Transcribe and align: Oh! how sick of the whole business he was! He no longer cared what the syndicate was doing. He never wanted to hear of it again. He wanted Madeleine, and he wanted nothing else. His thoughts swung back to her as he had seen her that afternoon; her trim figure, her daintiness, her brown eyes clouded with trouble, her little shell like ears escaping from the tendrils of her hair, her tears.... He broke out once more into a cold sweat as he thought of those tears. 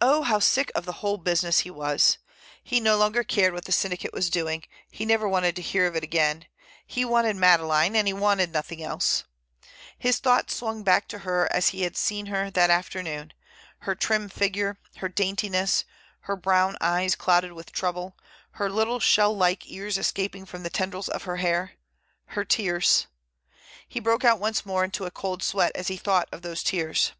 Oh! 0.00 0.22
how 0.22 0.38
sick 0.38 0.70
of 0.76 0.84
the 0.84 1.02
whole 1.02 1.16
business 1.16 1.58
he 1.66 1.70
was! 1.72 2.18
He 2.62 2.78
no 2.78 2.96
longer 2.96 3.24
cared 3.24 3.54
what 3.54 3.64
the 3.64 3.72
syndicate 3.72 4.12
was 4.12 4.30
doing. 4.30 4.62
He 4.88 5.04
never 5.04 5.28
wanted 5.28 5.56
to 5.56 5.62
hear 5.62 5.88
of 5.88 5.96
it 5.96 6.04
again. 6.04 6.46
He 6.86 7.04
wanted 7.04 7.34
Madeleine, 7.34 7.96
and 7.96 8.06
he 8.06 8.12
wanted 8.12 8.52
nothing 8.52 8.80
else. 8.84 9.24
His 9.98 10.20
thoughts 10.20 10.54
swung 10.54 10.84
back 10.84 11.08
to 11.08 11.18
her 11.26 11.52
as 11.52 11.70
he 11.70 11.82
had 11.82 11.96
seen 11.96 12.26
her 12.26 12.52
that 12.52 12.70
afternoon; 12.70 13.32
her 13.78 13.96
trim 13.96 14.28
figure, 14.28 14.78
her 14.98 15.08
daintiness, 15.08 15.84
her 16.20 16.36
brown 16.36 16.76
eyes 16.80 17.16
clouded 17.16 17.50
with 17.50 17.72
trouble, 17.72 18.16
her 18.52 18.70
little 18.70 19.00
shell 19.00 19.36
like 19.36 19.68
ears 19.68 19.98
escaping 19.98 20.46
from 20.46 20.62
the 20.62 20.70
tendrils 20.70 21.08
of 21.08 21.24
her 21.24 21.38
hair, 21.38 21.72
her 22.26 22.44
tears.... 22.44 23.08
He 23.88 23.98
broke 23.98 24.24
out 24.24 24.38
once 24.38 24.64
more 24.64 24.84
into 24.84 25.04
a 25.04 25.10
cold 25.10 25.42
sweat 25.42 25.72
as 25.74 25.88
he 25.88 25.96
thought 25.96 26.28
of 26.30 26.42
those 26.42 26.62
tears. 26.62 27.10